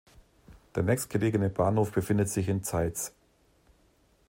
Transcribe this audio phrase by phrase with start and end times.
[0.73, 3.13] Der nächstgelegene Bahnhof befindet sich in Zeitz.